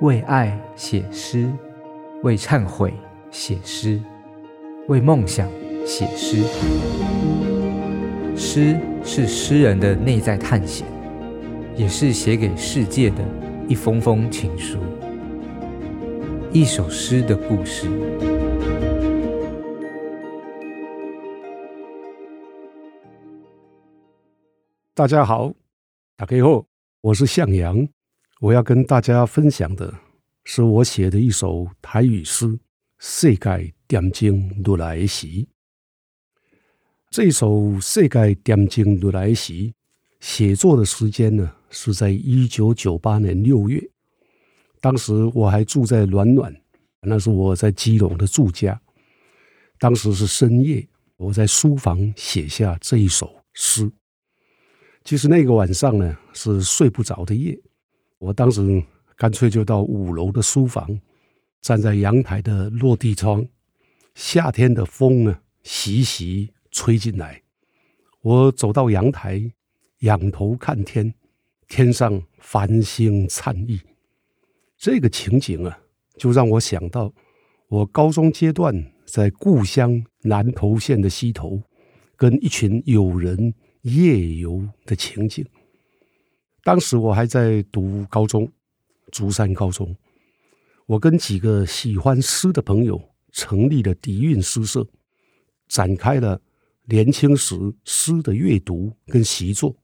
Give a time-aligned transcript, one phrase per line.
[0.00, 1.48] 为爱写诗，
[2.24, 2.92] 为忏悔
[3.30, 4.02] 写诗，
[4.88, 5.48] 为梦想
[5.86, 6.42] 写诗。
[8.36, 10.84] 诗是诗人的内在探险，
[11.76, 13.24] 也是写给世界的
[13.68, 14.78] 一封封情书。
[16.52, 17.88] 一首诗的故事。
[24.92, 25.52] 大家好，
[26.16, 26.64] 大家好，
[27.00, 27.86] 我是向阳。
[28.44, 29.94] 我要跟大家分享的
[30.44, 32.44] 是我写的一首台语诗
[32.98, 35.26] 《世界点睛如来时》。
[37.08, 39.54] 这首《世界点睛如来时》
[40.20, 43.82] 写作的时间呢，是在一九九八年六月。
[44.78, 46.54] 当时我还住在暖暖，
[47.00, 48.78] 那是我在基隆的住家。
[49.78, 53.90] 当时是深夜，我在书房写下这一首诗。
[55.02, 57.58] 其实那个晚上呢，是睡不着的夜。
[58.18, 58.82] 我当时
[59.16, 61.00] 干脆就到五楼的书房，
[61.60, 63.46] 站在阳台的落地窗，
[64.14, 67.42] 夏天的风呢，习习吹进来。
[68.22, 69.52] 我走到阳台，
[70.00, 71.14] 仰头看天，
[71.68, 73.80] 天上繁星灿溢。
[74.76, 75.78] 这个情景啊，
[76.16, 77.12] 就让我想到
[77.68, 81.62] 我高中阶段在故乡南投县的溪头，
[82.16, 85.46] 跟一群友人夜游的情景。
[86.64, 88.50] 当时我还在读高中，
[89.12, 89.94] 竹山高中。
[90.86, 92.98] 我跟几个喜欢诗的朋友
[93.32, 94.86] 成立了底蕴诗社，
[95.68, 96.40] 展开了
[96.86, 97.54] 年轻时
[97.84, 99.76] 诗的阅读跟习作。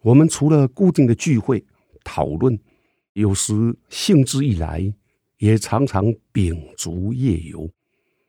[0.00, 1.62] 我们除了固定的聚会
[2.02, 2.58] 讨论，
[3.12, 4.90] 有时兴致一来，
[5.36, 7.70] 也常常秉烛夜游。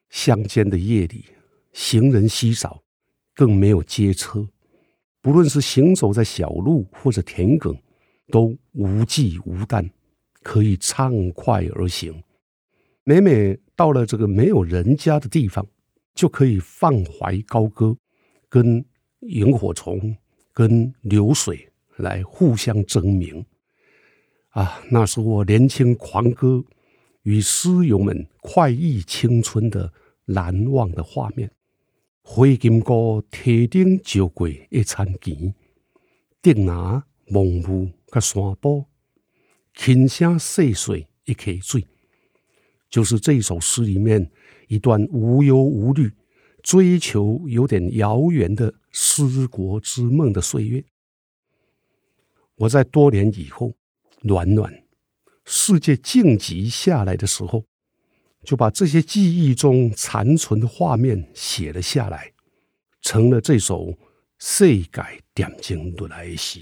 [0.10, 1.24] 乡间的夜里，
[1.72, 2.84] 行人稀少，
[3.34, 4.46] 更没有街车。
[5.22, 7.78] 不论是行走在小路或者田埂。
[8.32, 9.90] 都无忌无惮，
[10.42, 12.24] 可以畅快而行。
[13.04, 15.66] 每每到了这个没有人家的地方，
[16.14, 17.96] 就可以放怀高歌，
[18.50, 18.84] 跟
[19.20, 20.16] 萤火虫、
[20.52, 23.46] 跟流水来互相争鸣。
[24.50, 26.64] 啊，那是我年轻狂歌
[27.24, 29.92] 与诗友们快意青春的
[30.26, 31.52] 难忘的画面。
[32.24, 35.54] 花金菇提灯照过一餐钱，
[36.42, 37.88] 定拿蒙雾。
[38.20, 38.86] 山坡
[39.74, 41.86] 轻声细水一溪水，
[42.90, 44.32] 就是这首诗里面
[44.68, 46.12] 一段无忧无虑、
[46.64, 50.84] 追求有点遥远的思国之梦的岁月。
[52.56, 53.74] 我在多年以后，
[54.22, 54.84] 暖暖
[55.44, 57.66] 世界静寂下来的时候，
[58.44, 62.32] 就把这些记忆中残存的画面写了下来，
[63.02, 63.88] 成了这首
[64.40, 64.90] 《世界
[65.34, 66.62] 点钟落来时》。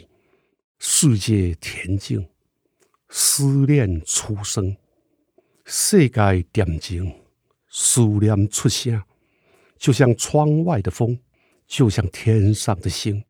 [0.86, 2.28] 世界恬静，
[3.08, 4.76] 思念出生。
[5.64, 7.10] 世界点钟，
[7.70, 9.02] 思念出声，
[9.78, 11.18] 就像窗外的风，
[11.68, 13.24] 就像天上的星。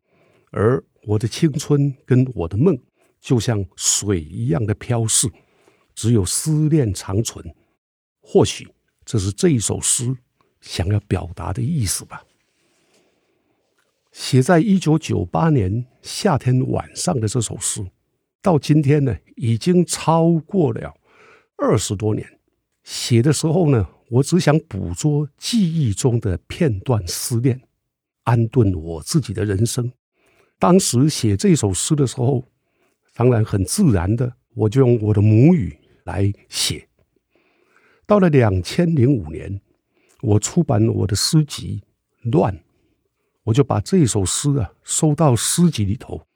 [0.50, 2.76] 而我的青春跟我的梦，
[3.20, 5.30] 就像水一样的飘逝，
[5.94, 7.54] 只有思念长存。
[8.20, 8.68] 或许
[9.04, 10.12] 这是这一首诗
[10.60, 12.24] 想要表达的意思吧。
[14.14, 17.84] 写在一九九八年夏天晚上的这首诗，
[18.40, 20.94] 到今天呢，已经超过了
[21.56, 22.24] 二十多年。
[22.84, 27.60] 写的时候呢，我只想捕捉记忆中的片段思念，
[28.22, 29.92] 安顿我自己的人生。
[30.60, 32.44] 当时写这首诗的时候，
[33.16, 36.86] 当然很自然的，我就用我的母语来写。
[38.06, 39.60] 到了两千零五年，
[40.22, 41.82] 我出版我的诗集
[42.30, 42.56] 《乱》。
[43.44, 46.26] 我就把这首诗啊收到诗集里头。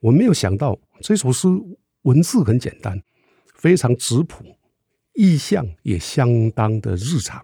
[0.00, 1.48] 我没有想到这首诗
[2.02, 3.02] 文字很简单，
[3.54, 4.44] 非常质朴，
[5.14, 7.42] 意象也相当的日常，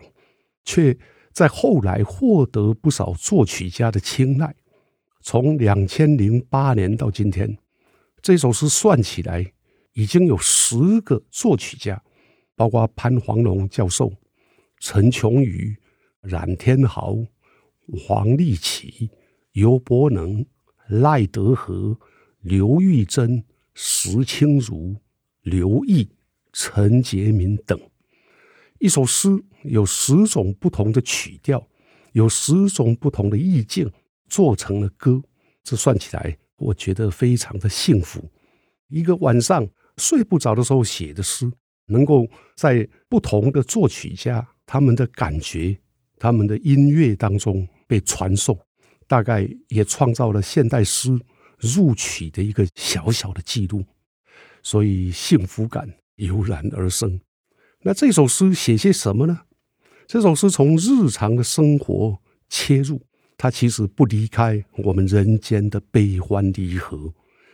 [0.65, 0.97] 却
[1.33, 4.55] 在后来获得不少作曲家的青睐。
[5.23, 7.59] 从两千零八年到今天，
[8.21, 9.53] 这首诗算起来
[9.95, 12.03] 已经有十个作曲家，
[12.55, 14.13] 包括潘黄龙教授、
[14.79, 15.75] 陈琼宇、
[16.21, 17.17] 冉天豪。
[17.93, 19.11] 黄立奇、
[19.53, 20.45] 尤伯能、
[20.89, 21.99] 赖德和、
[22.41, 23.45] 刘玉珍、
[23.75, 24.97] 石清如、
[25.43, 26.09] 刘毅、
[26.53, 27.79] 陈洁明等，
[28.79, 29.29] 一首诗
[29.63, 31.67] 有十种不同的曲调，
[32.13, 33.91] 有十种不同的意境，
[34.29, 35.23] 做成了歌。
[35.63, 38.23] 这算起来，我觉得非常的幸福。
[38.89, 41.51] 一个晚上睡不着的时候写的诗，
[41.87, 42.27] 能够
[42.57, 45.77] 在不同的作曲家他们的感觉、
[46.19, 47.69] 他们的音乐当中。
[47.91, 48.57] 被传颂，
[49.09, 51.11] 大概也创造了现代诗
[51.59, 53.85] 入曲的一个小小的记录，
[54.63, 57.21] 所以幸福感油然而生。
[57.83, 59.41] 那这首诗写些什么呢？
[60.07, 62.17] 这首诗从日常的生活
[62.49, 63.03] 切入，
[63.37, 67.13] 它其实不离开我们人间的悲欢离合，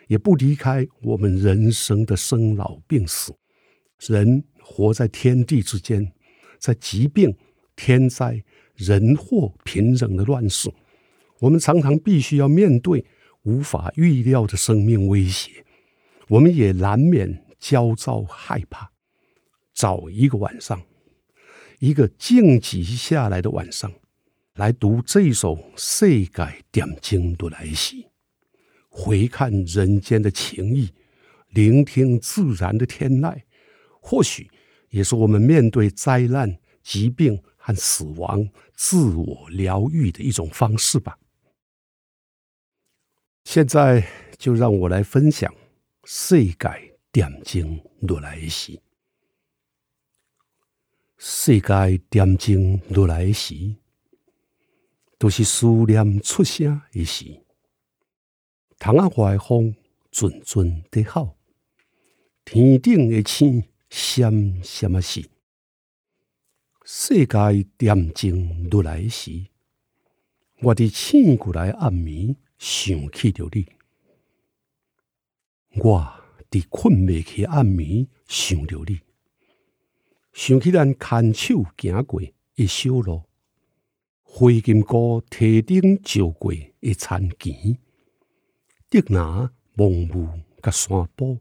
[0.08, 3.34] 也不离开我们人生的生老病死。
[4.00, 6.12] 人活在天地之间，
[6.58, 7.34] 在疾病、
[7.74, 8.44] 天灾、
[8.76, 10.70] 人祸、频仍的乱世，
[11.40, 13.04] 我们常常必须要面对
[13.42, 15.64] 无法预料的生命威胁，
[16.28, 18.92] 我们也难免焦躁害怕。
[19.74, 20.82] 找一个晚上，
[21.80, 23.92] 一个静寂下来的晚上，
[24.54, 28.06] 来读这首世改点睛的来袭，
[28.88, 30.90] 回看人间的情谊，
[31.50, 33.42] 聆听自然的天籁。
[34.00, 34.48] 或许
[34.90, 41.18] 也是我们面对灾难、疾病和死亡自我疗愈的一种方式吧。
[43.42, 44.06] 现在
[44.38, 45.52] 就让我来分享
[46.04, 48.80] 世界点睛落来时，
[51.18, 53.74] 世界点睛落来时，
[55.18, 57.42] 都是思念出声的时。
[58.78, 59.74] 窗仔外风
[60.12, 61.36] 阵阵在吼，
[62.44, 63.64] 天顶的星。
[63.88, 65.00] 闪闪啊！
[65.00, 65.30] 是
[66.88, 69.46] 世界点静落来时，
[70.60, 73.66] 我伫醒过来暗暝想起着你；
[75.82, 76.08] 我
[76.48, 79.00] 伫困未去暗暝想着你，
[80.32, 82.22] 想起咱牵手行过
[82.54, 83.24] 的小路，
[84.22, 87.78] 灰金菇堤顶照过一田墘，
[88.88, 90.28] 竹林蒙雾
[90.62, 91.36] 甲山坡。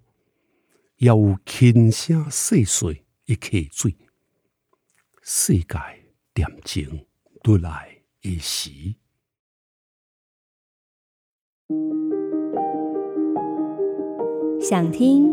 [0.98, 3.96] 也有轻声细碎一溪水，
[5.28, 5.66] 世界
[6.36, 7.08] 点睛
[7.46, 8.70] 落来一时，
[14.62, 15.28] 想听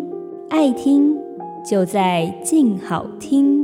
[0.49, 1.15] 爱听，
[1.63, 3.62] 就在静好听。